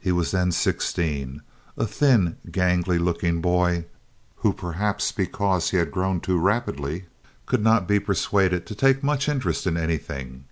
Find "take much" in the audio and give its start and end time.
8.74-9.28